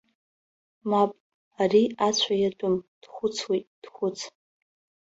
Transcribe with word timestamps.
Мап, 0.89 1.11
ари 1.61 1.83
ацәа 2.07 2.35
иатәым, 2.41 2.75
дхәыцуеит, 3.01 3.65
дхәыц! 3.83 4.17